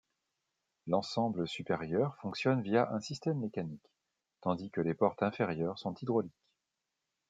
[0.87, 3.91] L'ensemble supérieur fonctionne via un système mécanique,
[4.41, 6.49] tandis que les portes inférieures sont hydraulique.